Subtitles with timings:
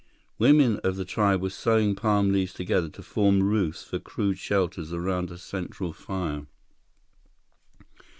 [0.39, 4.91] Women of the tribe were sewing palm leaves together to form roofs for crude shelters
[4.91, 6.47] around a central fire.